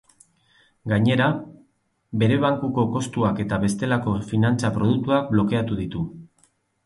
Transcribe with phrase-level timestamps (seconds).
[0.91, 1.25] Gainera,
[2.23, 6.03] bere bankuko kontuak eta bestelako finantza produktuak blokeatu ditu.